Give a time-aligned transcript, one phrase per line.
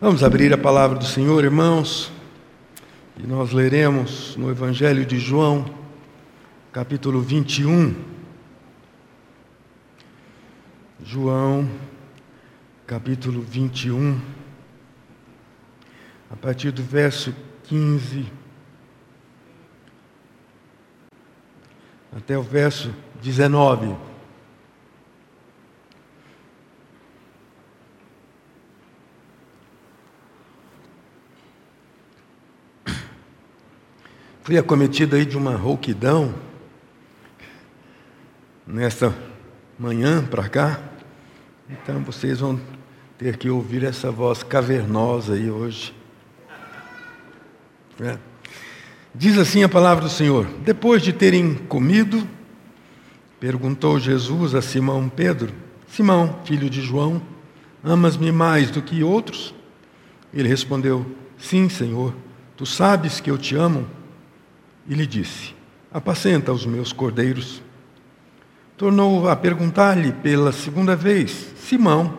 [0.00, 2.10] Vamos abrir a palavra do Senhor, irmãos,
[3.16, 5.64] e nós leremos no Evangelho de João,
[6.72, 7.94] capítulo 21.
[11.00, 11.70] João,
[12.84, 14.20] capítulo 21,
[16.28, 17.32] a partir do verso
[17.62, 18.26] 15
[22.16, 22.92] até o verso
[23.22, 24.13] 19.
[34.44, 36.34] Fui acometido aí de uma rouquidão
[38.66, 39.16] nessa
[39.78, 40.80] manhã para cá.
[41.70, 42.60] Então vocês vão
[43.16, 45.94] ter que ouvir essa voz cavernosa aí hoje.
[47.98, 48.18] É.
[49.14, 52.28] Diz assim a palavra do Senhor: Depois de terem comido,
[53.40, 55.54] perguntou Jesus a Simão Pedro:
[55.88, 57.22] Simão, filho de João,
[57.82, 59.54] amas-me mais do que outros?
[60.34, 61.06] Ele respondeu:
[61.38, 62.14] Sim, Senhor,
[62.54, 63.88] tu sabes que eu te amo
[64.88, 65.54] e lhe disse:
[65.92, 67.62] Apacenta os meus cordeiros.
[68.76, 72.18] Tornou a perguntar-lhe pela segunda vez: Simão,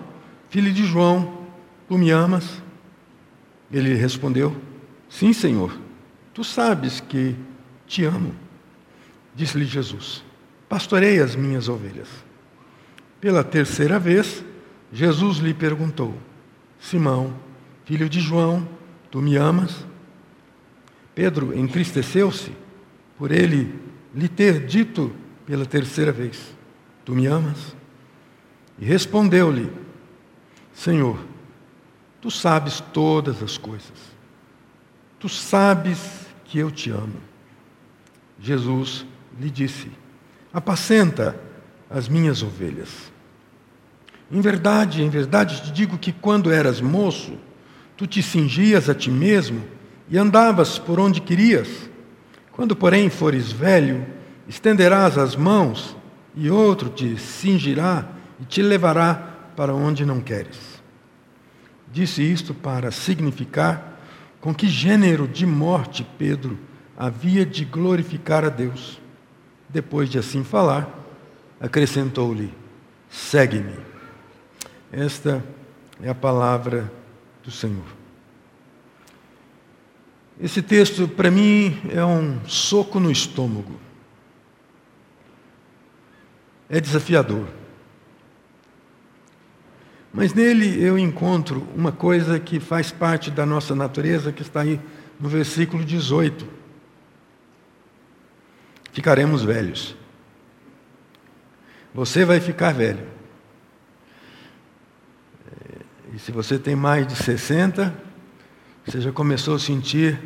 [0.49, 1.45] filho de João,
[1.87, 2.61] tu me amas?
[3.71, 4.55] Ele respondeu:
[5.09, 5.77] Sim, Senhor,
[6.33, 7.35] tu sabes que
[7.85, 8.33] te amo.
[9.35, 10.23] Disse-lhe Jesus:
[10.69, 12.07] Pastorei as minhas ovelhas.
[13.19, 14.43] Pela terceira vez,
[14.91, 16.15] Jesus lhe perguntou:
[16.79, 17.33] Simão,
[17.83, 18.67] filho de João,
[19.11, 19.85] tu me amas?
[21.15, 22.51] Pedro entristeceu-se
[23.17, 23.73] por ele
[24.13, 26.53] lhe ter dito pela terceira vez:
[27.05, 27.73] Tu me amas?
[28.77, 29.71] E respondeu-lhe:
[30.73, 31.17] Senhor,
[32.19, 34.13] tu sabes todas as coisas.
[35.17, 37.21] Tu sabes que eu te amo.
[38.37, 39.05] Jesus
[39.39, 39.89] lhe disse:
[40.53, 41.39] Apacenta
[41.89, 43.09] as minhas ovelhas.
[44.29, 47.37] Em verdade, em verdade te digo que quando eras moço,
[47.95, 49.74] tu te cingias a ti mesmo
[50.09, 51.89] e andavas por onde querias.
[52.51, 54.05] Quando, porém, fores velho,
[54.47, 55.95] estenderás as mãos
[56.35, 58.07] e outro te cingirá
[58.39, 59.15] e te levará
[59.55, 60.81] para onde não queres.
[61.91, 63.99] Disse isto para significar
[64.41, 66.59] com que gênero de morte Pedro
[66.97, 69.01] havia de glorificar a Deus.
[69.69, 70.87] Depois de assim falar,
[71.59, 72.53] acrescentou-lhe:
[73.09, 73.75] Segue-me.
[74.91, 75.43] Esta
[76.01, 76.91] é a palavra
[77.43, 77.94] do Senhor.
[80.39, 83.79] Esse texto, para mim, é um soco no estômago.
[86.69, 87.47] É desafiador.
[90.11, 94.79] Mas nele eu encontro uma coisa que faz parte da nossa natureza, que está aí
[95.19, 96.47] no versículo 18.
[98.91, 99.95] Ficaremos velhos.
[101.93, 103.07] Você vai ficar velho.
[106.13, 107.93] E se você tem mais de 60,
[108.85, 110.19] você já começou a sentir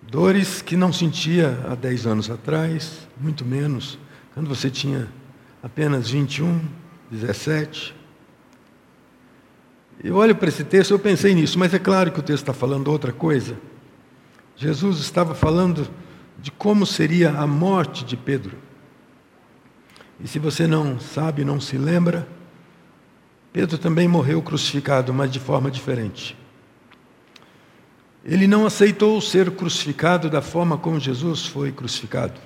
[0.00, 3.98] dores que não sentia há 10 anos atrás, muito menos
[4.32, 5.06] quando você tinha
[5.62, 6.60] apenas 21,
[7.10, 7.94] 17.
[10.02, 12.54] Eu olho para esse texto, eu pensei nisso, mas é claro que o texto está
[12.54, 13.58] falando outra coisa.
[14.56, 15.86] Jesus estava falando
[16.38, 18.56] de como seria a morte de Pedro.
[20.18, 22.26] E se você não sabe, não se lembra,
[23.52, 26.45] Pedro também morreu crucificado, mas de forma diferente.
[28.26, 32.40] Ele não aceitou ser crucificado da forma como Jesus foi crucificado.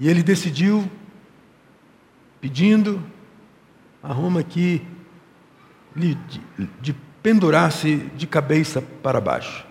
[0.00, 0.90] E ele decidiu,
[2.40, 3.04] pedindo
[4.02, 4.80] a Roma que
[5.94, 6.16] lhe
[6.80, 9.66] de, pendurasse de cabeça para baixo.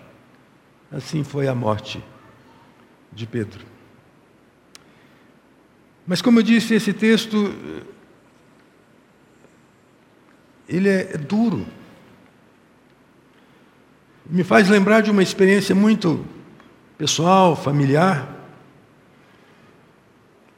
[0.92, 2.02] Assim foi a morte
[3.12, 3.66] de Pedro.
[6.06, 7.52] Mas como eu disse, esse texto
[10.68, 11.66] ele é duro
[14.24, 16.24] me faz lembrar de uma experiência muito
[16.96, 18.28] pessoal, familiar.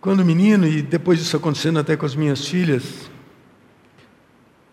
[0.00, 3.10] Quando menino, e depois disso acontecendo até com as minhas filhas,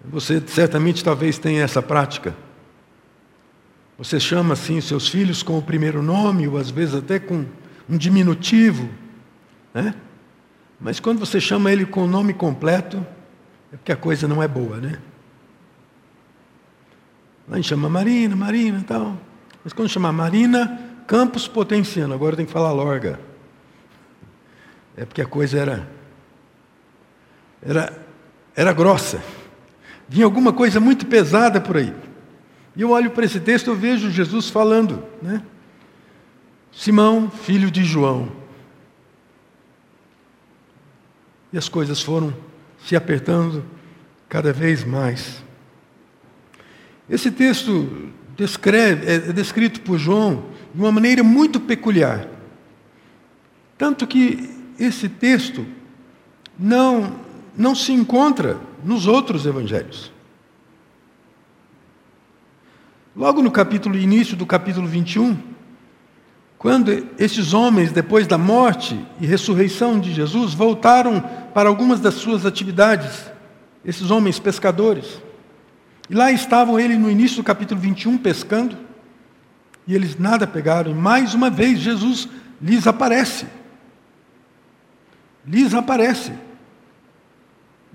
[0.03, 2.35] você certamente talvez tenha essa prática.
[3.97, 7.45] Você chama assim seus filhos com o primeiro nome, ou às vezes até com
[7.89, 8.89] um diminutivo,
[9.73, 9.95] né?
[10.79, 13.05] Mas quando você chama ele com o nome completo,
[13.71, 14.99] é porque a coisa não é boa, né?
[17.51, 19.17] A gente chama Marina, Marina e tal.
[19.61, 23.19] Mas quando chama Marina, Campos Potenciano, agora tem que falar Lorga.
[24.95, 25.89] É porque a coisa era,
[27.61, 28.05] era,
[28.55, 29.21] era grossa.
[30.07, 31.93] Vinha alguma coisa muito pesada por aí.
[32.73, 35.43] E eu olho para esse texto eu vejo Jesus falando, né?
[36.71, 38.31] Simão, filho de João.
[41.51, 42.33] E as coisas foram
[42.85, 43.65] se apertando
[44.29, 45.43] cada vez mais.
[47.11, 52.25] Esse texto descreve, é descrito por João de uma maneira muito peculiar.
[53.77, 54.49] Tanto que
[54.79, 55.65] esse texto
[56.57, 57.17] não,
[57.57, 60.09] não se encontra nos outros evangelhos.
[63.13, 65.37] Logo no capítulo início do capítulo 21,
[66.57, 71.19] quando esses homens, depois da morte e ressurreição de Jesus, voltaram
[71.53, 73.29] para algumas das suas atividades,
[73.83, 75.21] esses homens pescadores,
[76.09, 78.77] e lá estavam ele no início do capítulo 21 pescando,
[79.87, 82.27] e eles nada pegaram, e mais uma vez Jesus
[82.61, 83.45] lhes aparece.
[85.45, 86.33] Lhes aparece.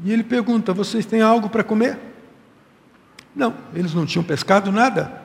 [0.04, 1.98] E ele pergunta: Vocês têm algo para comer?
[3.34, 5.22] Não, eles não tinham pescado nada.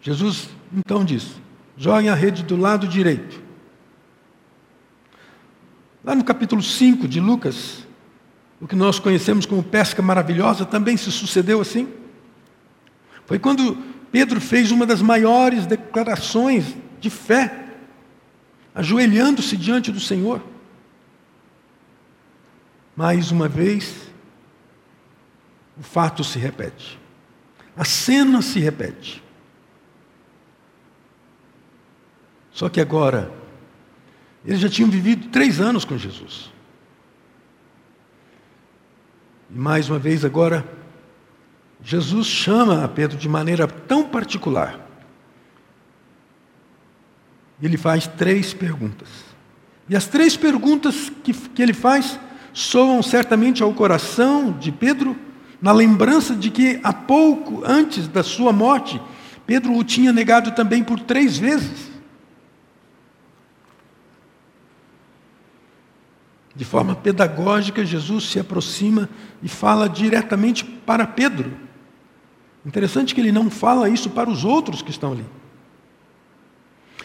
[0.00, 1.40] Jesus então diz:
[1.76, 3.42] Joguem a rede do lado direito.
[6.04, 7.86] Lá no capítulo 5 de Lucas,
[8.60, 11.88] o que nós conhecemos como pesca maravilhosa, também se sucedeu assim.
[13.24, 13.76] Foi quando
[14.12, 17.68] Pedro fez uma das maiores declarações de fé,
[18.74, 20.42] ajoelhando-se diante do Senhor.
[22.94, 23.94] Mais uma vez,
[25.78, 26.98] o fato se repete.
[27.74, 29.22] A cena se repete.
[32.52, 33.32] Só que agora,
[34.44, 36.52] eles já tinham vivido três anos com Jesus.
[39.52, 40.64] E mais uma vez agora,
[41.82, 44.78] Jesus chama a Pedro de maneira tão particular.
[47.62, 49.08] Ele faz três perguntas.
[49.88, 52.18] E as três perguntas que, que ele faz
[52.52, 55.16] soam certamente ao coração de Pedro,
[55.60, 59.00] na lembrança de que há pouco antes da sua morte,
[59.46, 61.90] Pedro o tinha negado também por três vezes.
[66.60, 69.08] De forma pedagógica, Jesus se aproxima
[69.42, 71.50] e fala diretamente para Pedro.
[72.66, 75.24] Interessante que ele não fala isso para os outros que estão ali.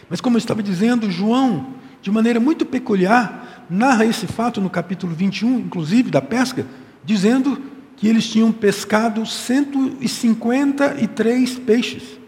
[0.09, 1.67] Mas, como eu estava dizendo, João,
[2.01, 6.67] de maneira muito peculiar, narra esse fato no capítulo 21, inclusive da pesca,
[7.05, 7.57] dizendo
[7.95, 12.19] que eles tinham pescado 153 peixes.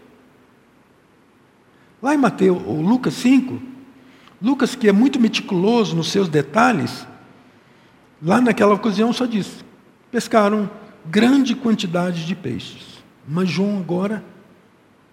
[2.00, 3.60] Lá em Mateus, ou Lucas 5,
[4.40, 7.06] Lucas, que é muito meticuloso nos seus detalhes,
[8.22, 9.64] lá naquela ocasião só diz:
[10.10, 10.70] pescaram
[11.06, 12.98] grande quantidade de peixes.
[13.26, 14.24] Mas João agora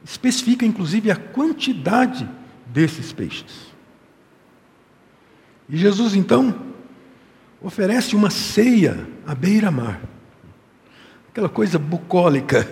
[0.04, 2.30] especifica, inclusive, a quantidade
[2.68, 3.74] desses peixes.
[5.68, 6.56] E Jesus, então,
[7.62, 10.00] oferece uma ceia à beira-mar.
[11.30, 12.70] Aquela coisa bucólica,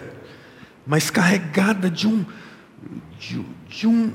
[0.85, 2.23] mas carregada de um,
[3.19, 4.13] de, de um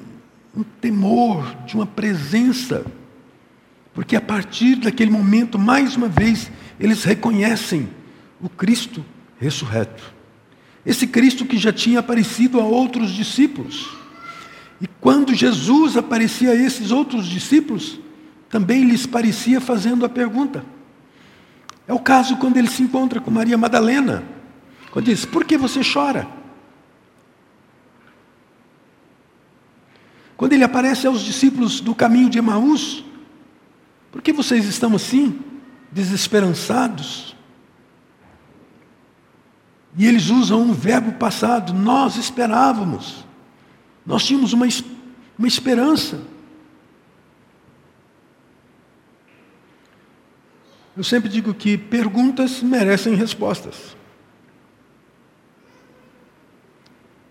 [0.59, 2.85] um temor, de uma presença,
[3.99, 7.89] porque a partir daquele momento, mais uma vez, eles reconhecem
[8.41, 9.05] o Cristo
[9.41, 10.15] ressurreto.
[10.87, 13.91] Esse Cristo que já tinha aparecido a outros discípulos.
[14.81, 17.99] E quando Jesus aparecia a esses outros discípulos,
[18.49, 20.65] também lhes parecia fazendo a pergunta.
[21.85, 24.23] É o caso quando ele se encontra com Maria Madalena,
[24.93, 26.29] quando diz: Por que você chora?
[30.37, 33.08] Quando ele aparece aos discípulos do caminho de Emaús,
[34.19, 35.39] por que vocês estão assim,
[35.93, 37.37] desesperançados?
[39.97, 43.25] E eles usam um verbo passado, nós esperávamos,
[44.05, 44.67] nós tínhamos uma,
[45.39, 46.21] uma esperança.
[50.97, 53.97] Eu sempre digo que perguntas merecem respostas.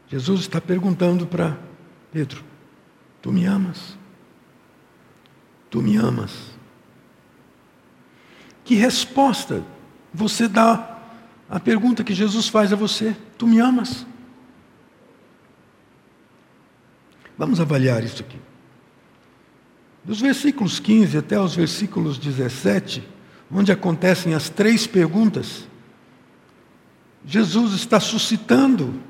[0.08, 1.58] Jesus está perguntando para
[2.14, 2.46] Pedro:
[3.22, 3.98] Tu me amas?
[5.70, 6.57] Tu me amas?
[8.68, 9.64] Que resposta
[10.14, 11.00] você dá
[11.50, 13.16] à pergunta que Jesus faz a você?
[13.38, 14.06] Tu me amas?
[17.38, 18.38] Vamos avaliar isso aqui.
[20.04, 23.08] Dos versículos 15 até os versículos 17,
[23.50, 25.66] onde acontecem as três perguntas,
[27.26, 29.02] Jesus está suscitando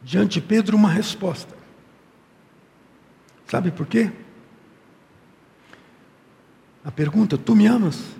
[0.00, 1.56] diante de Pedro uma resposta.
[3.48, 4.12] Sabe por quê?
[6.84, 8.14] A pergunta: Tu me amas?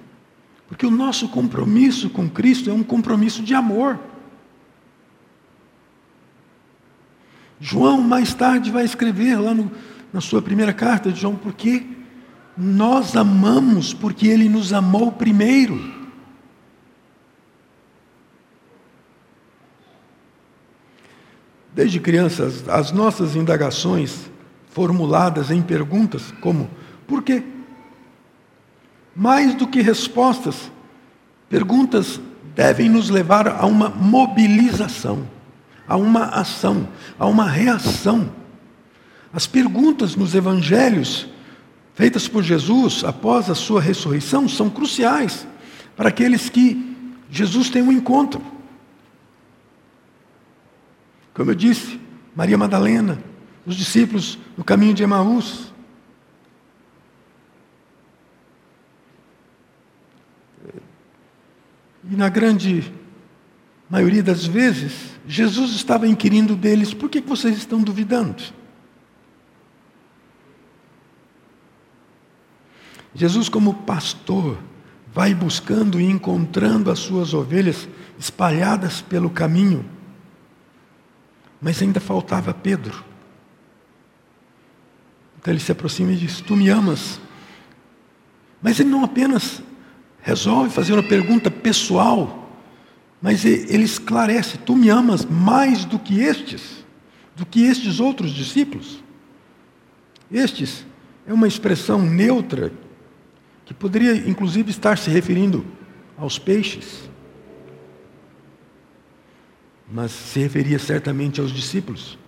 [0.68, 3.98] Porque o nosso compromisso com Cristo é um compromisso de amor.
[7.60, 9.70] João, mais tarde, vai escrever lá no,
[10.12, 11.86] na sua primeira carta de João, porque
[12.56, 15.94] nós amamos porque ele nos amou primeiro.
[21.72, 24.30] Desde crianças, as nossas indagações
[24.70, 26.70] formuladas em perguntas como:
[27.06, 27.42] por quê?
[29.16, 30.70] Mais do que respostas,
[31.48, 32.20] perguntas
[32.54, 35.26] devem nos levar a uma mobilização.
[35.88, 38.30] há uma ação, há uma reação.
[39.32, 41.28] As perguntas nos evangelhos
[41.94, 45.46] feitas por Jesus após a sua ressurreição são cruciais
[45.96, 46.94] para aqueles que
[47.30, 48.42] Jesus tem um encontro.
[51.32, 52.00] Como eu disse,
[52.34, 53.18] Maria Madalena,
[53.64, 55.72] os discípulos no caminho de Emaús.
[62.10, 62.92] E na grande
[63.90, 68.42] maioria das vezes, Jesus estava inquirindo deles: por que vocês estão duvidando?
[73.14, 74.58] Jesus, como pastor,
[75.12, 79.84] vai buscando e encontrando as suas ovelhas espalhadas pelo caminho.
[81.60, 83.02] Mas ainda faltava Pedro.
[85.38, 87.18] Então ele se aproxima e diz: Tu me amas.
[88.60, 89.62] Mas ele não apenas
[90.26, 92.50] resolve fazer uma pergunta pessoal,
[93.22, 96.84] mas ele esclarece: Tu me amas mais do que estes,
[97.36, 99.04] do que estes outros discípulos.
[100.28, 100.84] Estes
[101.28, 102.72] é uma expressão neutra
[103.64, 105.64] que poderia inclusive estar se referindo
[106.18, 107.08] aos peixes,
[109.88, 112.18] mas se referia certamente aos discípulos.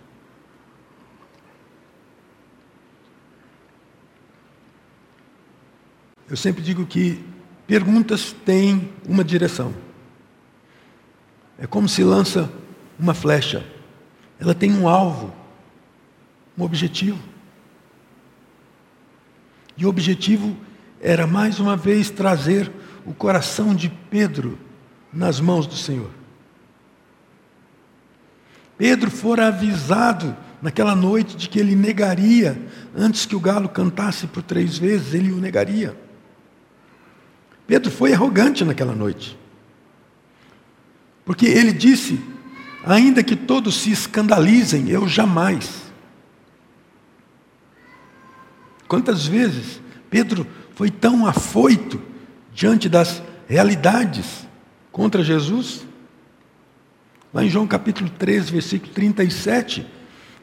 [6.29, 7.21] Eu sempre digo que
[7.69, 9.71] perguntas têm uma direção.
[11.55, 12.51] É como se lança
[12.97, 13.63] uma flecha.
[14.39, 15.31] Ela tem um alvo,
[16.57, 17.19] um objetivo.
[19.77, 20.57] E o objetivo
[20.99, 22.71] era mais uma vez trazer
[23.05, 24.57] o coração de Pedro
[25.13, 26.09] nas mãos do Senhor.
[28.79, 32.59] Pedro fora avisado naquela noite de que ele negaria,
[32.95, 36.08] antes que o galo cantasse por três vezes, ele o negaria.
[37.69, 39.37] Pedro foi arrogante naquela noite.
[41.23, 42.19] Porque ele disse:
[42.83, 45.83] ainda que todos se escandalizem, eu jamais.
[48.87, 52.01] Quantas vezes Pedro foi tão afoito
[52.51, 54.47] diante das realidades
[54.91, 55.85] contra Jesus.
[57.31, 59.85] Lá em João capítulo 3, versículo 37,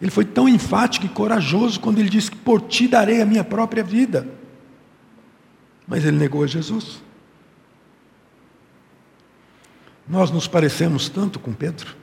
[0.00, 3.42] ele foi tão enfático e corajoso quando ele disse que por ti darei a minha
[3.42, 4.28] própria vida.
[5.88, 7.04] Mas ele negou a Jesus.
[10.08, 11.96] Nós nos parecemos tanto com Pedro.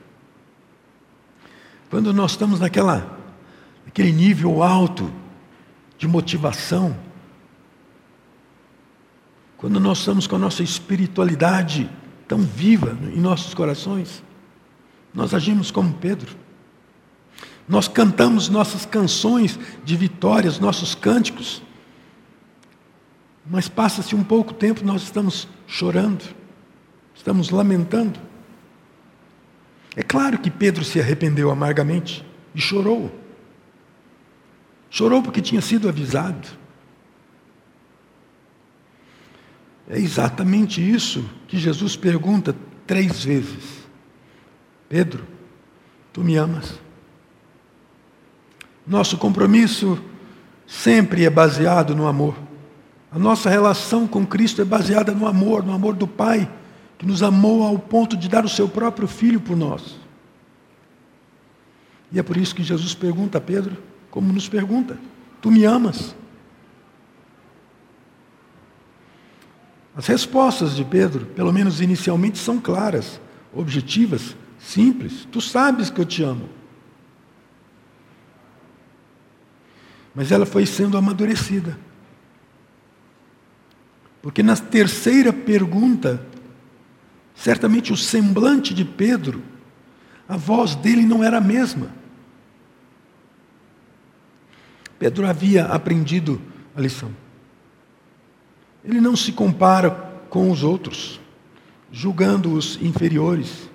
[1.89, 3.19] Quando nós estamos naquela,
[3.85, 5.11] naquele nível alto
[5.97, 6.97] de motivação,
[9.57, 11.89] quando nós estamos com a nossa espiritualidade
[12.27, 14.21] tão viva em nossos corações,
[15.13, 16.35] nós agimos como Pedro.
[17.67, 21.61] Nós cantamos nossas canções de vitórias, nossos cânticos,
[23.45, 26.23] mas passa-se um pouco tempo, nós estamos chorando,
[27.23, 28.19] estamos lamentando.
[29.95, 33.17] É claro que Pedro se arrependeu amargamente e chorou.
[34.89, 36.49] Chorou porque tinha sido avisado.
[39.89, 42.53] É exatamente isso que Jesus pergunta
[42.85, 43.87] três vezes:
[44.89, 45.25] Pedro,
[46.11, 46.77] tu me amas?
[48.85, 49.97] Nosso compromisso
[50.67, 52.35] sempre é baseado no amor.
[53.09, 56.49] A nossa relação com Cristo é baseada no amor, no amor do Pai,
[57.03, 59.99] que nos amou ao ponto de dar o seu próprio filho por nós.
[62.09, 63.77] E é por isso que Jesus pergunta a Pedro,
[64.09, 64.97] como nos pergunta:
[65.41, 66.15] Tu me amas?
[69.93, 73.19] As respostas de Pedro, pelo menos inicialmente, são claras,
[73.53, 75.27] objetivas, simples.
[75.29, 76.47] Tu sabes que eu te amo.
[80.15, 81.77] Mas ela foi sendo amadurecida.
[84.21, 86.25] Porque na terceira pergunta,
[87.35, 89.43] certamente o semblante de Pedro,
[90.27, 91.91] a voz dele não era a mesma.
[94.97, 96.41] Pedro havia aprendido
[96.75, 97.11] a lição.
[98.83, 99.91] Ele não se compara
[100.29, 101.19] com os outros,
[101.91, 103.69] julgando-os inferiores.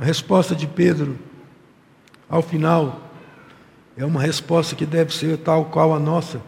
[0.00, 1.18] A resposta de Pedro,
[2.28, 3.07] ao final,
[3.98, 6.40] é uma resposta que deve ser tal qual a nossa,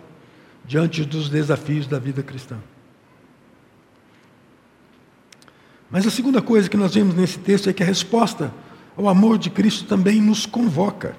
[0.65, 2.57] diante dos desafios da vida cristã.
[5.91, 8.55] Mas a segunda coisa que nós vemos nesse texto é que a resposta
[8.97, 11.17] o amor de Cristo também nos convoca.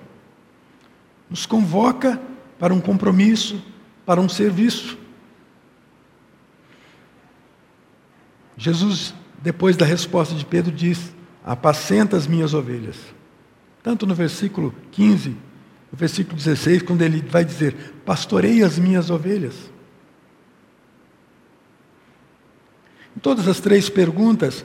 [1.30, 2.22] Nos convoca
[2.58, 3.62] para um compromisso,
[4.06, 4.98] para um serviço.
[8.56, 12.96] Jesus, depois da resposta de Pedro, diz: Apacenta as minhas ovelhas.
[13.84, 15.36] Tanto no versículo 15,
[15.92, 19.72] no versículo 16, quando ele vai dizer: Pastorei as minhas ovelhas.
[23.16, 24.64] Em todas as três perguntas,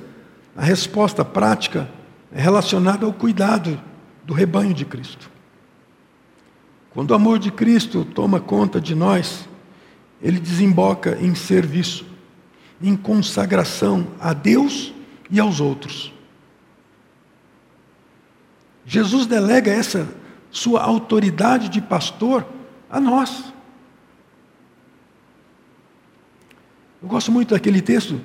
[0.56, 1.90] a resposta prática
[2.32, 3.80] é relacionada ao cuidado
[4.24, 5.30] do rebanho de Cristo.
[6.90, 9.48] Quando o amor de Cristo toma conta de nós,
[10.22, 12.06] ele desemboca em serviço,
[12.80, 14.94] em consagração a Deus
[15.30, 16.12] e aos outros.
[18.86, 20.08] Jesus delega essa
[20.56, 22.46] sua autoridade de pastor
[22.88, 23.52] a nós.
[27.02, 28.18] Eu gosto muito daquele texto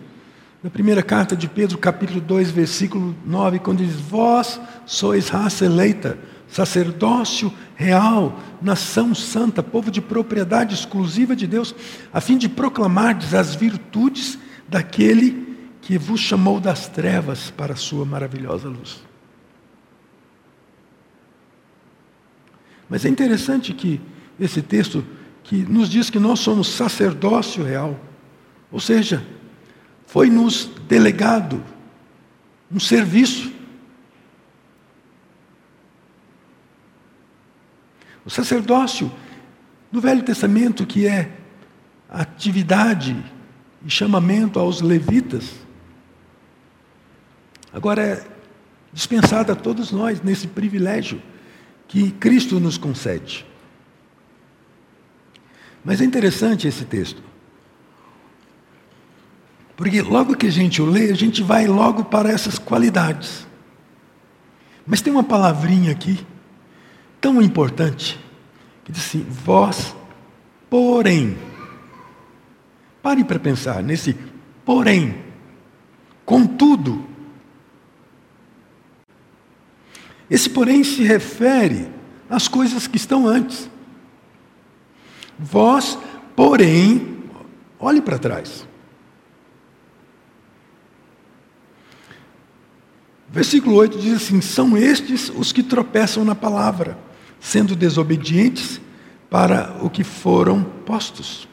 [0.63, 6.17] da primeira carta de Pedro, capítulo 2, versículo 9, quando diz: Vós sois raça eleita,
[6.47, 11.75] sacerdócio real, nação santa, povo de propriedade exclusiva de Deus,
[12.13, 18.05] a fim de proclamardes as virtudes daquele que vos chamou das trevas para a sua
[18.05, 19.10] maravilhosa luz.
[22.91, 24.01] Mas é interessante que
[24.37, 25.01] esse texto
[25.45, 27.97] que nos diz que nós somos sacerdócio real,
[28.69, 29.25] ou seja,
[30.05, 31.63] foi nos delegado
[32.69, 33.49] um serviço.
[38.25, 39.09] O sacerdócio
[39.89, 41.31] no Velho Testamento, que é
[42.09, 43.15] atividade
[43.85, 45.53] e chamamento aos levitas,
[47.71, 48.27] agora é
[48.91, 51.30] dispensado a todos nós nesse privilégio
[51.91, 53.45] que Cristo nos concede.
[55.83, 57.21] Mas é interessante esse texto.
[59.75, 63.45] Porque logo que a gente o lê, a gente vai logo para essas qualidades.
[64.87, 66.25] Mas tem uma palavrinha aqui,
[67.19, 68.17] tão importante,
[68.85, 69.93] que diz assim: vós,
[70.69, 71.37] porém.
[73.03, 74.15] Pare para pensar nesse
[74.63, 75.21] porém.
[76.23, 77.05] Contudo.
[80.31, 81.89] Esse porém se refere
[82.29, 83.69] às coisas que estão antes.
[85.37, 85.99] Vós,
[86.37, 87.17] porém,
[87.77, 88.65] olhe para trás.
[93.29, 96.97] Versículo 8 diz assim: São estes os que tropeçam na palavra,
[97.37, 98.79] sendo desobedientes
[99.29, 101.45] para o que foram postos.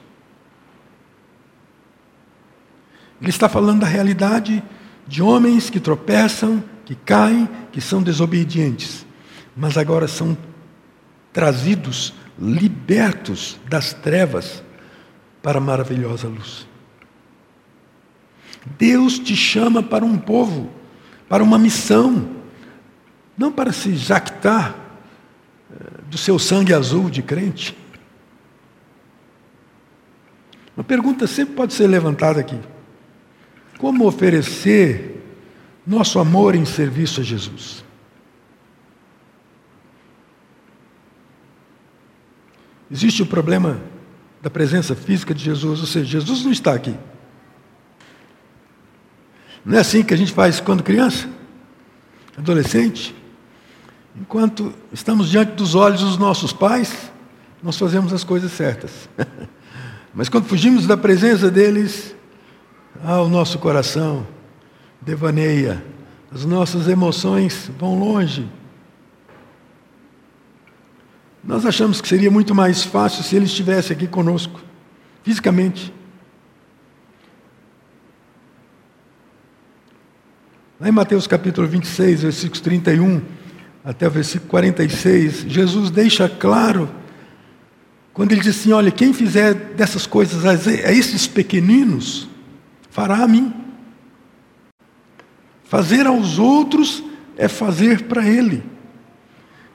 [3.21, 4.63] Ele está falando da realidade
[5.05, 9.05] de homens que tropeçam, que caem, que são desobedientes,
[9.55, 10.35] mas agora são
[11.35, 14.65] trazidos, libertos das trevas
[15.43, 16.67] para a maravilhosa luz.
[18.79, 20.71] Deus te chama para um povo
[21.29, 22.27] para uma missão,
[23.37, 24.75] não para se jactar
[25.71, 27.77] eh, do seu sangue azul de crente.
[30.75, 32.59] Uma pergunta sempre pode ser levantada aqui:
[33.77, 35.18] como oferecer
[35.89, 37.85] nosso amor em serviço a Jesus?
[42.91, 43.81] Existe o problema
[44.43, 46.95] da presença física de Jesus, ou seja, Jesus não está aqui.
[49.65, 51.29] Não é assim que a gente faz quando criança,
[52.37, 53.15] adolescente?
[54.17, 57.13] Enquanto estamos diante dos olhos dos nossos pais,
[57.63, 59.09] nós fazemos as coisas certas.
[60.15, 62.15] Mas quando fugimos da presença deles,
[63.05, 64.27] ah, o nosso coração
[65.01, 65.85] devaneia,
[66.33, 68.49] as nossas emoções vão longe.
[71.43, 74.61] Nós achamos que seria muito mais fácil se ele estivesse aqui conosco,
[75.23, 75.93] fisicamente.
[80.81, 83.23] Lá em Mateus capítulo 26, versículos 31
[83.85, 86.91] até o versículo 46, Jesus deixa claro,
[88.13, 92.29] quando ele diz assim: Olha, quem fizer dessas coisas a esses pequeninos,
[92.91, 93.55] fará a mim.
[95.69, 97.03] Fazer aos outros
[97.37, 98.65] é fazer para ele.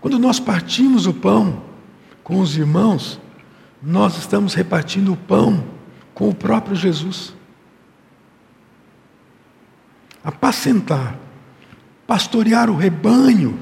[0.01, 1.63] Quando nós partimos o pão
[2.23, 3.19] com os irmãos,
[3.81, 5.63] nós estamos repartindo o pão
[6.13, 7.33] com o próprio Jesus
[10.23, 11.17] apacentar,
[12.07, 13.59] pastorear o rebanho,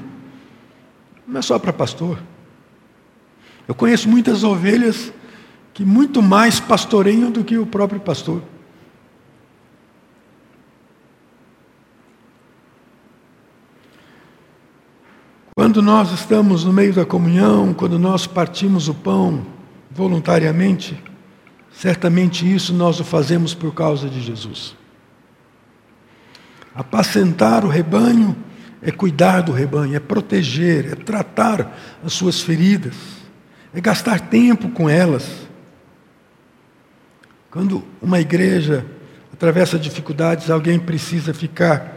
[1.26, 2.18] não é só para pastor.
[3.66, 5.12] Eu conheço muitas ovelhas
[5.74, 8.42] que muito mais pastoreiam do que o próprio pastor.
[15.72, 19.46] Quando nós estamos no meio da comunhão, quando nós partimos o pão
[19.90, 21.02] voluntariamente,
[21.72, 24.76] certamente isso nós o fazemos por causa de Jesus.
[26.74, 28.36] Apacentar o rebanho
[28.82, 32.94] é cuidar do rebanho, é proteger, é tratar as suas feridas,
[33.72, 35.26] é gastar tempo com elas.
[37.50, 38.84] Quando uma igreja
[39.32, 41.96] atravessa dificuldades, alguém precisa ficar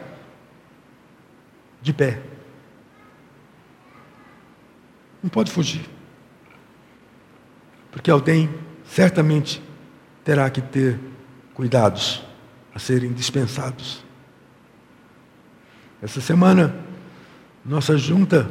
[1.81, 2.34] de pé.
[5.25, 5.83] Não pode fugir.
[7.91, 8.47] Porque alguém
[8.87, 9.59] certamente
[10.23, 10.99] terá que ter
[11.55, 12.21] cuidados
[12.75, 14.03] a serem dispensados.
[15.99, 16.75] Essa semana,
[17.65, 18.47] nossa junta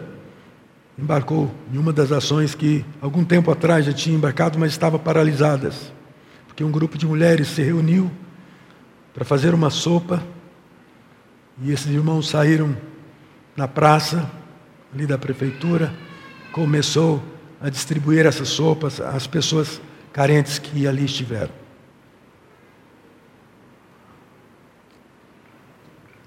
[0.99, 5.93] embarcou em uma das ações que algum tempo atrás já tinha embarcado, mas estava paralisadas,
[6.49, 8.11] porque um grupo de mulheres se reuniu
[9.13, 10.21] para fazer uma sopa
[11.63, 12.77] e esses irmãos saíram
[13.57, 14.29] na praça
[14.93, 15.95] ali da prefeitura,
[16.55, 17.21] começou
[17.61, 19.81] a distribuir essas sopas às pessoas
[20.12, 21.51] carentes que ali estiveram.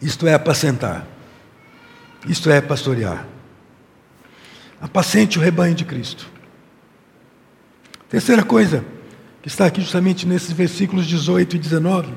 [0.01, 1.07] Isto é apacentar.
[2.27, 3.25] Isto é pastorear.
[4.81, 6.29] Apacente o rebanho de Cristo.
[8.09, 8.83] Terceira coisa,
[9.41, 12.13] que está aqui justamente nesses versículos 18 e 19.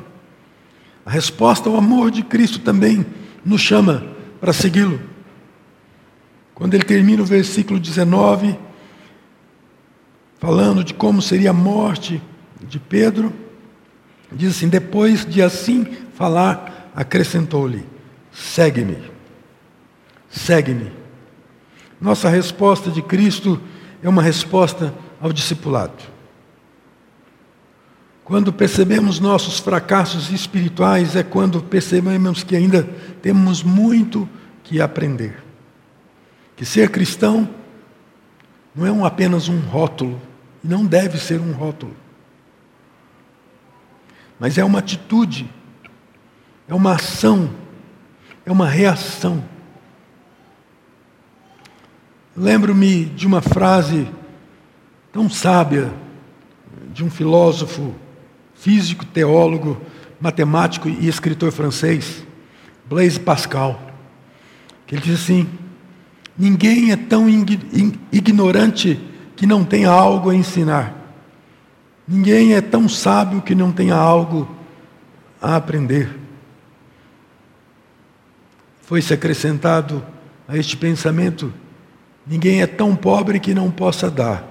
[1.07, 3.07] A resposta ao amor de Cristo também
[3.45, 4.05] nos chama
[4.41, 5.10] para segui-lo.
[6.61, 8.55] Quando ele termina o versículo 19,
[10.39, 12.21] falando de como seria a morte
[12.61, 13.33] de Pedro,
[14.31, 17.83] diz assim: depois de assim falar, acrescentou-lhe:
[18.31, 18.99] segue-me,
[20.29, 20.93] segue-me.
[21.99, 23.59] Nossa resposta de Cristo
[24.03, 26.05] é uma resposta ao discipulado.
[28.23, 32.83] Quando percebemos nossos fracassos espirituais, é quando percebemos que ainda
[33.23, 34.29] temos muito
[34.63, 35.49] que aprender.
[36.61, 37.49] Que ser cristão
[38.75, 40.21] não é um, apenas um rótulo,
[40.63, 41.97] não deve ser um rótulo,
[44.39, 45.49] mas é uma atitude,
[46.69, 47.49] é uma ação,
[48.45, 49.43] é uma reação.
[52.37, 54.07] Lembro-me de uma frase
[55.11, 55.91] tão sábia
[56.93, 57.95] de um filósofo,
[58.55, 59.81] físico, teólogo,
[60.21, 62.23] matemático e escritor francês,
[62.85, 63.81] Blaise Pascal,
[64.87, 65.49] que ele diz assim:
[66.41, 67.27] ninguém é tão
[68.11, 69.01] ignorante
[69.37, 70.97] que não tenha algo a ensinar.
[72.09, 74.49] Ninguém é tão sábio que não tenha algo
[75.41, 76.19] a aprender.
[78.83, 80.05] Foi-se acrescentado
[80.49, 81.53] a este pensamento
[82.27, 84.47] Ninguém é tão pobre que não possa dar,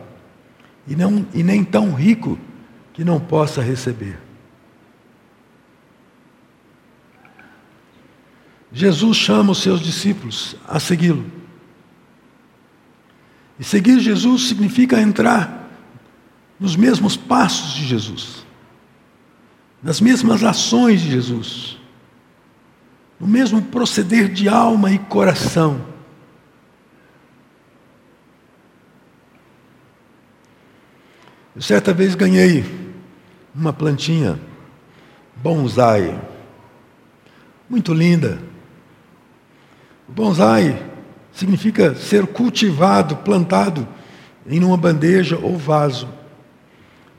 [0.85, 2.37] e, não, e nem tão rico
[2.91, 4.19] que não possa receber.
[8.71, 11.38] Jesus chama os seus discípulos a segui-lo.
[13.59, 15.69] E seguir Jesus significa entrar
[16.59, 18.45] nos mesmos passos de Jesus,
[19.83, 21.77] nas mesmas ações de Jesus,
[23.19, 25.89] no mesmo proceder de alma e coração
[31.59, 32.63] Eu certa vez ganhei
[33.53, 34.39] uma plantinha
[35.35, 36.17] bonsai,
[37.69, 38.39] muito linda.
[40.07, 40.88] O bonsai
[41.39, 43.87] significa ser cultivado, plantado
[44.45, 46.07] em uma bandeja ou vaso.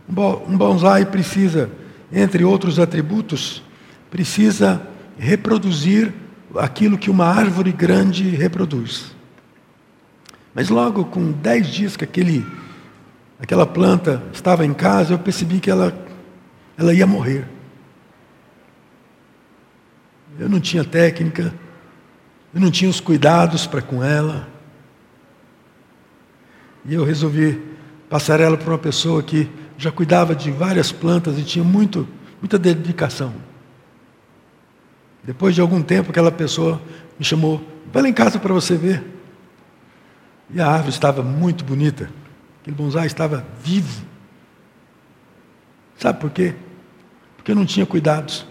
[0.09, 1.70] Um bonsai precisa,
[2.12, 3.62] entre outros atributos,
[4.11, 4.87] precisa
[5.18, 6.12] reproduzir
[6.56, 9.14] aquilo que uma árvore grande reproduz.
[10.54, 12.44] Mas logo com dez dias que aquele
[13.38, 15.94] aquela planta estava em casa, eu percebi que ela,
[16.76, 17.46] ela ia morrer.
[20.38, 21.54] Eu não tinha técnica,
[22.54, 24.48] eu não tinha os cuidados para com ela.
[26.84, 27.62] E eu resolvi
[28.08, 32.06] passar ela para uma pessoa que já cuidava de várias plantas e tinha muito,
[32.40, 33.32] muita dedicação.
[35.22, 36.80] Depois de algum tempo, aquela pessoa
[37.18, 39.04] me chamou, vai lá em casa para você ver.
[40.52, 42.10] E a árvore estava muito bonita.
[42.60, 44.04] Aquele bonsai estava vivo.
[45.96, 46.54] Sabe por quê?
[47.36, 48.46] Porque eu não tinha cuidados.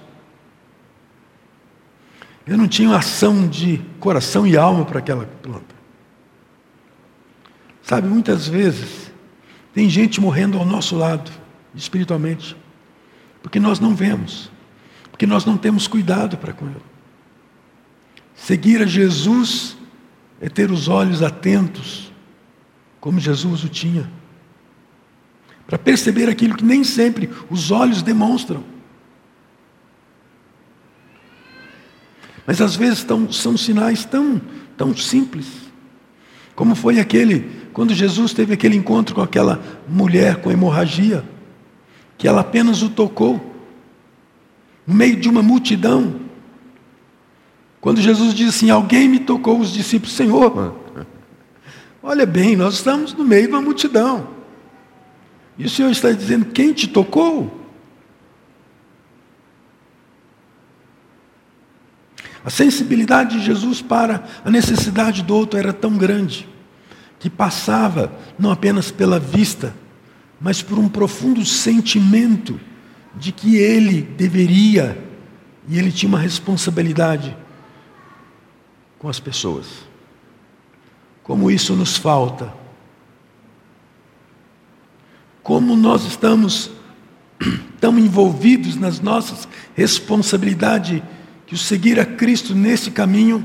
[2.49, 5.75] Eu não tinha ação de coração e alma para aquela planta.
[7.83, 9.11] Sabe, muitas vezes
[9.71, 11.29] tem gente morrendo ao nosso lado,
[11.75, 12.57] espiritualmente,
[13.43, 14.51] porque nós não vemos,
[15.11, 16.81] porque nós não temos cuidado para com ele.
[18.33, 19.77] Seguir a Jesus
[20.41, 22.11] é ter os olhos atentos
[22.99, 24.09] como Jesus o tinha,
[25.67, 28.63] para perceber aquilo que nem sempre os olhos demonstram.
[32.49, 34.41] Mas às vezes tão, são sinais tão,
[34.75, 35.45] tão simples,
[36.55, 41.23] como foi aquele, quando Jesus teve aquele encontro com aquela mulher com hemorragia,
[42.17, 43.39] que ela apenas o tocou,
[44.87, 46.21] no meio de uma multidão.
[47.79, 50.75] Quando Jesus disse assim: Alguém me tocou, os discípulos, Senhor,
[52.01, 54.27] Olha bem, nós estamos no meio de uma multidão.
[55.55, 57.58] E o Senhor está dizendo: quem te tocou?
[62.49, 66.49] A sensibilidade de Jesus para a necessidade do outro era tão grande,
[67.19, 69.75] que passava não apenas pela vista,
[70.41, 72.59] mas por um profundo sentimento
[73.15, 74.97] de que ele deveria
[75.67, 77.37] E ele tinha uma responsabilidade
[78.97, 79.67] com as pessoas.
[81.21, 82.51] Como isso nos falta.
[85.43, 86.71] Como nós estamos
[87.79, 91.03] tão envolvidos nas nossas responsabilidades
[91.49, 93.43] que o seguir a Cristo nesse caminho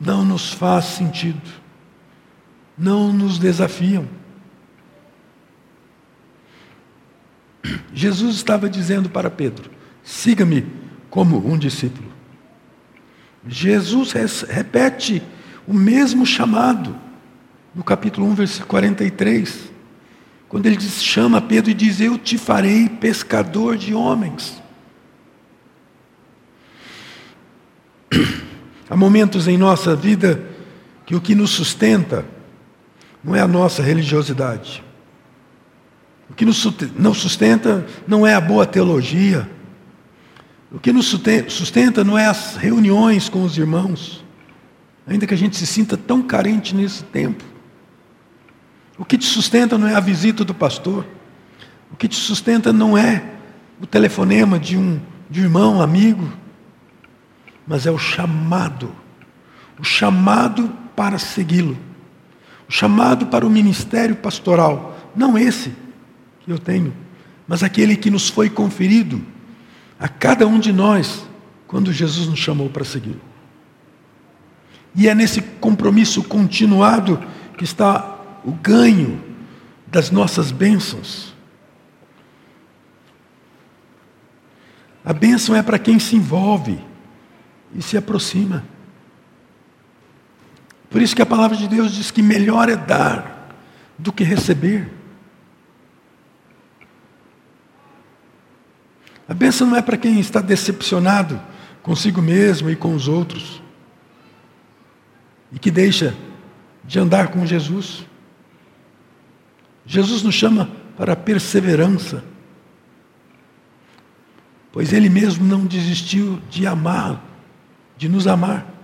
[0.00, 1.40] não nos faz sentido,
[2.76, 4.08] não nos desafiam.
[7.94, 9.70] Jesus estava dizendo para Pedro:
[10.02, 10.66] siga-me
[11.08, 12.08] como um discípulo.
[13.46, 14.10] Jesus
[14.42, 15.22] repete
[15.64, 16.98] o mesmo chamado
[17.72, 19.70] no capítulo 1, versículo 43,
[20.48, 24.65] quando ele chama Pedro e diz: Eu te farei pescador de homens.
[28.88, 30.42] Há momentos em nossa vida
[31.04, 32.24] que o que nos sustenta
[33.22, 34.82] não é a nossa religiosidade.
[36.30, 39.48] O que nos sustenta não é a boa teologia.
[40.70, 41.06] O que nos
[41.48, 44.24] sustenta não é as reuniões com os irmãos,
[45.06, 47.44] ainda que a gente se sinta tão carente nesse tempo.
[48.98, 51.04] O que te sustenta não é a visita do pastor.
[51.92, 53.22] O que te sustenta não é
[53.80, 55.00] o telefonema de um,
[55.30, 56.45] de um irmão, amigo
[57.66, 58.94] mas é o chamado.
[59.78, 61.76] O chamado para segui-lo.
[62.68, 64.96] O chamado para o ministério pastoral.
[65.14, 65.72] Não esse
[66.40, 66.94] que eu tenho,
[67.48, 69.20] mas aquele que nos foi conferido
[69.98, 71.26] a cada um de nós
[71.66, 73.20] quando Jesus nos chamou para segui-lo.
[74.94, 77.22] E é nesse compromisso continuado
[77.58, 79.22] que está o ganho
[79.86, 81.34] das nossas bênçãos.
[85.04, 86.80] A bênção é para quem se envolve
[87.74, 88.64] e se aproxima.
[90.90, 93.54] Por isso que a palavra de Deus diz que melhor é dar
[93.98, 94.90] do que receber.
[99.28, 101.40] A bênção não é para quem está decepcionado
[101.82, 103.62] consigo mesmo e com os outros,
[105.52, 106.16] e que deixa
[106.84, 108.04] de andar com Jesus.
[109.84, 112.24] Jesus nos chama para a perseverança,
[114.72, 117.22] pois Ele mesmo não desistiu de amar
[117.96, 118.76] de nos amar.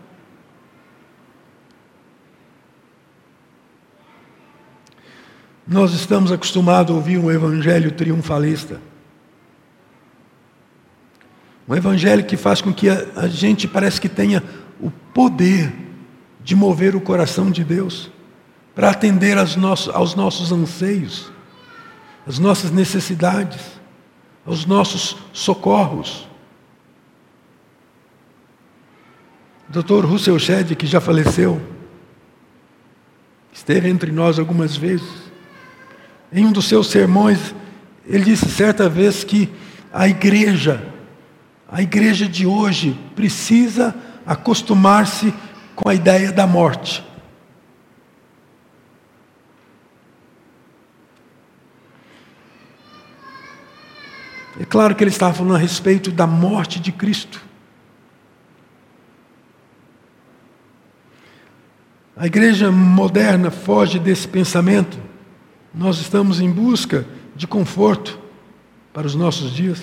[5.67, 8.81] Nós estamos acostumados a ouvir um evangelho triunfalista.
[11.69, 14.43] Um evangelho que faz com que a, a gente parece que tenha
[14.81, 15.73] o poder
[16.43, 18.11] de mover o coração de Deus
[18.75, 21.31] para atender nossos, aos nossos anseios,
[22.27, 23.61] às nossas necessidades,
[24.45, 26.29] aos nossos socorros.
[29.73, 30.05] Dr.
[30.05, 31.59] Russell Shedd, que já faleceu,
[33.51, 35.09] esteve entre nós algumas vezes.
[36.31, 37.55] Em um dos seus sermões,
[38.05, 39.51] ele disse certa vez que
[39.91, 40.87] a igreja,
[41.67, 43.95] a igreja de hoje, precisa
[44.27, 45.33] acostumar-se
[45.75, 47.03] com a ideia da morte.
[54.61, 57.52] É claro que ele estava falando a respeito da morte de Cristo.
[62.17, 64.99] A igreja moderna foge desse pensamento.
[65.75, 68.19] Nós estamos em busca de conforto
[68.93, 69.81] para os nossos dias.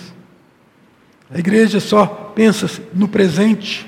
[1.33, 3.87] A igreja só pensa no presente.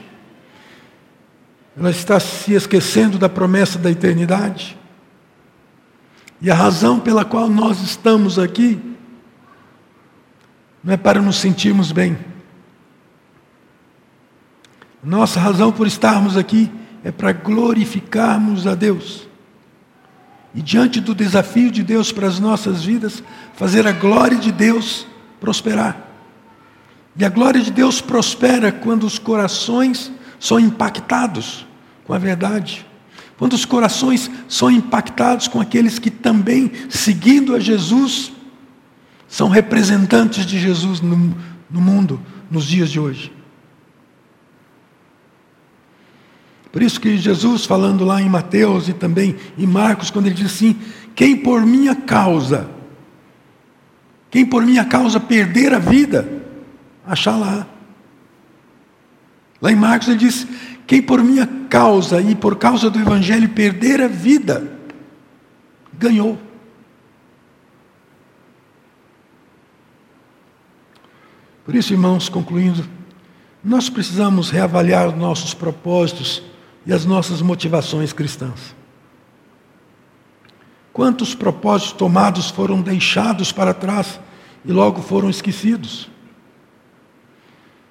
[1.77, 4.77] Ela está se esquecendo da promessa da eternidade.
[6.41, 8.81] E a razão pela qual nós estamos aqui
[10.83, 12.17] não é para nos sentirmos bem.
[15.03, 16.71] Nossa razão por estarmos aqui
[17.03, 19.27] é para glorificarmos a Deus.
[20.53, 23.23] E diante do desafio de Deus para as nossas vidas,
[23.55, 25.07] fazer a glória de Deus
[25.39, 26.07] prosperar.
[27.17, 31.65] E a glória de Deus prospera quando os corações são impactados
[32.05, 32.85] com a verdade.
[33.37, 38.31] Quando os corações são impactados com aqueles que também, seguindo a Jesus,
[39.27, 41.35] são representantes de Jesus no,
[41.69, 43.31] no mundo, nos dias de hoje.
[46.71, 50.45] Por isso que Jesus, falando lá em Mateus e também em Marcos, quando ele diz
[50.45, 50.79] assim:
[51.13, 52.69] quem por minha causa,
[54.29, 56.41] quem por minha causa perder a vida,
[57.05, 57.67] achar lá.
[59.61, 60.47] Lá em Marcos ele diz:
[60.87, 64.79] quem por minha causa e por causa do Evangelho perder a vida,
[65.93, 66.39] ganhou.
[71.65, 72.87] Por isso, irmãos, concluindo,
[73.63, 76.50] nós precisamos reavaliar nossos propósitos
[76.85, 78.75] e as nossas motivações cristãs.
[80.91, 84.19] Quantos propósitos tomados foram deixados para trás
[84.65, 86.09] e logo foram esquecidos?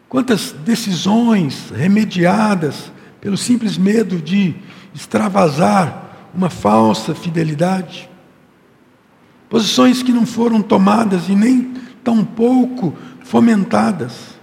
[0.09, 4.55] Quantas decisões remediadas pelo simples medo de
[4.95, 8.09] extravasar uma falsa fidelidade.
[9.49, 14.40] Posições que não foram tomadas e nem tampouco fomentadas.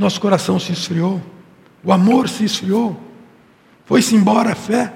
[0.00, 1.20] Nosso coração se esfriou,
[1.84, 2.98] o amor se esfriou,
[3.84, 4.90] foi-se embora a fé.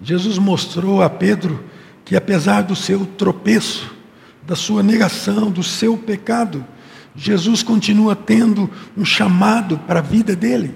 [0.00, 1.62] Jesus mostrou a Pedro
[2.02, 3.94] que, apesar do seu tropeço,
[4.46, 6.64] da sua negação, do seu pecado,
[7.14, 10.74] Jesus continua tendo um chamado para a vida dele.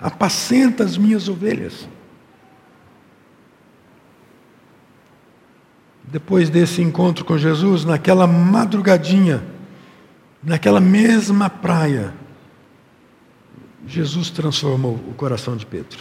[0.00, 1.88] Apacenta as minhas ovelhas.
[6.02, 9.51] Depois desse encontro com Jesus, naquela madrugadinha,
[10.42, 12.12] naquela mesma praia,
[13.86, 15.98] Jesus transformou o coração de Pedro.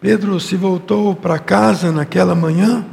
[0.00, 2.86] Pedro se voltou para casa naquela manhã,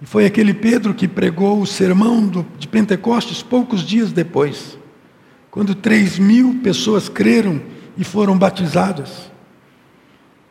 [0.00, 4.78] e foi aquele Pedro que pregou o sermão do, de Pentecostes poucos dias depois,
[5.50, 7.60] quando três mil pessoas creram
[7.96, 9.28] e foram batizadas.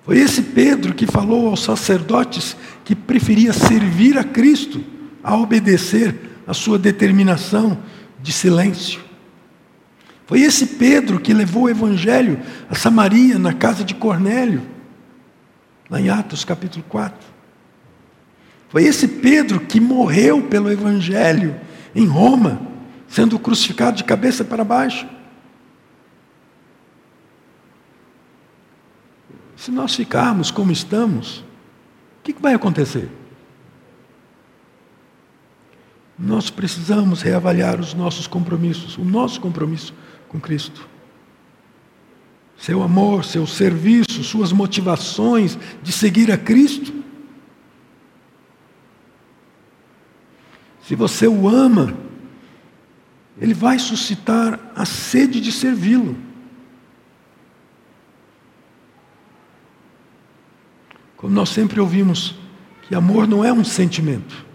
[0.04, 4.84] Foi esse Pedro que falou aos sacerdotes que preferia servir a Cristo
[5.24, 7.78] a obedecer a sua determinação
[8.22, 9.02] de silêncio.
[10.26, 14.62] Foi esse Pedro que levou o evangelho a Samaria, na casa de Cornélio,
[15.90, 17.38] lá em Atos capítulo 4.
[18.70, 21.56] Foi esse Pedro que morreu pelo Evangelho
[21.96, 22.62] em Roma,
[23.08, 25.08] sendo crucificado de cabeça para baixo.
[29.56, 31.40] Se nós ficarmos como estamos,
[32.20, 33.10] o que vai acontecer?
[36.18, 39.94] Nós precisamos reavaliar os nossos compromissos, o nosso compromisso
[40.28, 40.88] com Cristo.
[42.58, 46.92] Seu amor, seu serviço, suas motivações de seguir a Cristo.
[50.82, 51.96] Se você o ama,
[53.40, 56.18] ele vai suscitar a sede de servi-lo.
[61.16, 62.36] Como nós sempre ouvimos,
[62.84, 64.47] que amor não é um sentimento.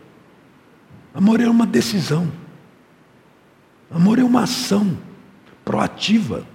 [1.15, 2.31] Amor é uma decisão.
[3.91, 4.97] Amor é uma ação
[5.65, 6.47] proativa.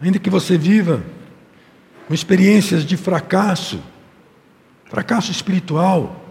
[0.00, 1.02] Ainda que você viva
[2.06, 3.82] com experiências de fracasso,
[4.84, 6.22] fracasso espiritual,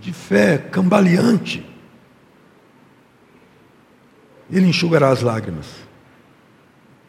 [0.00, 1.66] de fé cambaleante,
[4.50, 5.66] Ele enxugará as lágrimas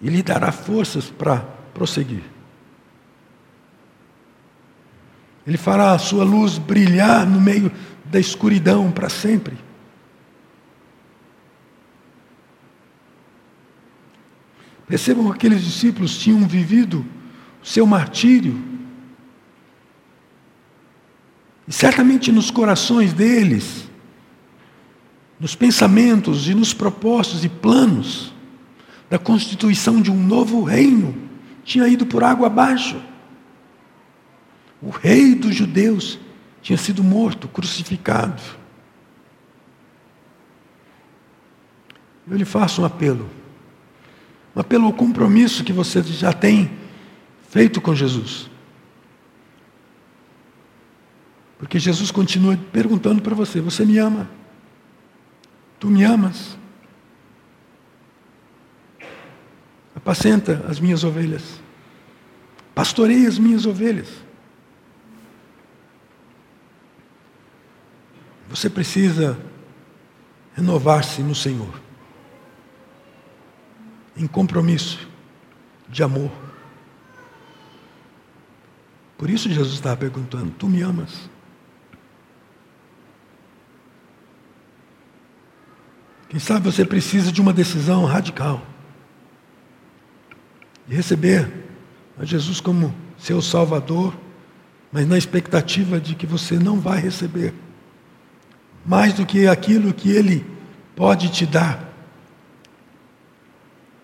[0.01, 1.37] e lhe dará forças para
[1.73, 2.40] prosseguir.
[5.45, 7.71] Ele fará a sua luz brilhar no meio
[8.05, 9.57] da escuridão para sempre.
[14.87, 17.05] Percebam que aqueles discípulos tinham vivido
[17.63, 18.61] o seu martírio.
[21.67, 23.89] E certamente nos corações deles,
[25.39, 28.33] nos pensamentos e nos propósitos e planos
[29.09, 31.15] da constituição de um novo reino,
[31.63, 33.01] tinha ido por água abaixo.
[34.81, 36.19] O rei dos judeus
[36.61, 38.41] tinha sido morto, crucificado.
[42.27, 43.41] Eu lhe faço um apelo
[44.53, 46.71] mas pelo compromisso que você já tem
[47.49, 48.49] feito com Jesus.
[51.57, 54.29] Porque Jesus continua perguntando para você: Você me ama?
[55.79, 56.57] Tu me amas?
[59.95, 61.61] Apacenta as minhas ovelhas.
[62.73, 64.07] Pastoreia as minhas ovelhas.
[68.51, 69.39] Você precisa
[70.53, 71.81] renovar-se no Senhor
[74.15, 75.07] em compromisso
[75.87, 76.29] de amor.
[79.17, 81.29] Por isso Jesus estava perguntando: Tu me amas?
[86.27, 88.61] Quem sabe você precisa de uma decisão radical
[90.85, 91.49] de receber
[92.17, 94.13] a Jesus como seu Salvador,
[94.91, 97.53] mas na expectativa de que você não vai receber
[98.85, 100.45] mais do que aquilo que Ele
[100.95, 101.91] pode te dar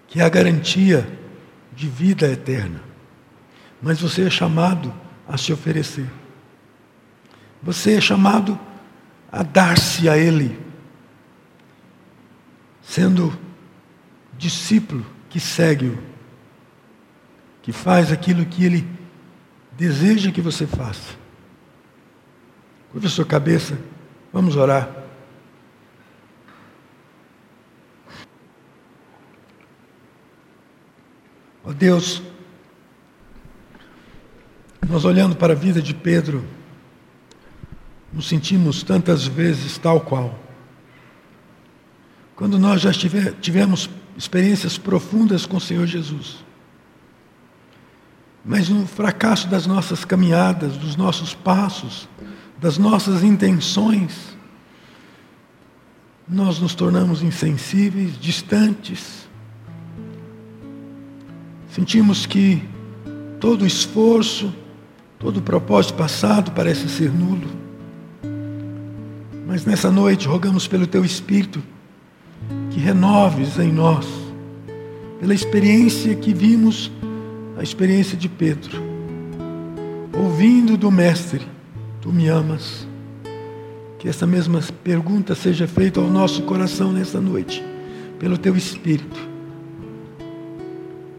[0.07, 1.07] que é a garantia
[1.75, 2.81] de vida eterna.
[3.81, 4.93] Mas você é chamado
[5.27, 6.09] a se oferecer.
[7.61, 8.57] Você é chamado
[9.31, 10.57] a dar-se a Ele,
[12.81, 13.37] sendo
[14.37, 15.97] discípulo que segue-o,
[17.61, 18.87] que faz aquilo que Ele
[19.73, 21.15] deseja que você faça.
[22.91, 23.77] Curva sua cabeça,
[24.31, 25.05] vamos orar.
[31.63, 32.21] Ó Deus,
[34.87, 36.45] nós olhando para a vida de Pedro,
[38.13, 40.39] nos sentimos tantas vezes tal qual.
[42.37, 46.37] Quando nós já tiver, tivemos experiências profundas com o Senhor Jesus,
[48.45, 52.07] mas no fracasso das nossas caminhadas, dos nossos passos,
[52.59, 54.35] das nossas intenções,
[56.27, 59.27] nós nos tornamos insensíveis, distantes.
[61.69, 62.61] Sentimos que
[63.39, 64.53] todo esforço,
[65.17, 67.47] todo propósito passado parece ser nulo.
[69.47, 71.63] Mas nessa noite rogamos pelo Teu Espírito
[72.71, 74.05] que renoves em nós,
[75.19, 76.91] pela experiência que vimos,
[77.57, 78.77] a experiência de Pedro,
[80.13, 81.47] ouvindo do Mestre,
[82.01, 82.87] Tu me amas
[83.97, 87.63] que essa mesma pergunta seja feita ao nosso coração nesta noite,
[88.19, 89.19] pelo Teu Espírito.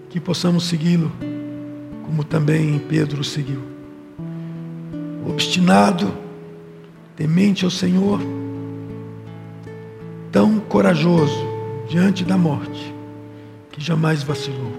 [0.09, 1.13] Que possamos segui-lo,
[2.05, 3.61] como também Pedro seguiu.
[5.29, 6.15] Obstinado,
[7.17, 8.21] temente ao Senhor,
[10.31, 11.47] tão corajoso
[11.89, 12.95] diante da morte,
[13.73, 14.73] que jamais vacilou.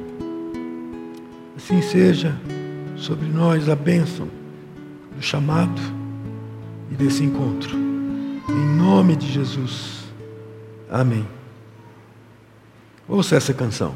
[1.57, 2.35] Assim seja
[2.95, 4.38] sobre nós a bênção
[5.19, 5.81] do chamado
[6.89, 7.75] e desse encontro.
[7.77, 10.05] Em nome de Jesus.
[10.89, 11.27] Amém.
[13.07, 13.95] Ouça essa canção.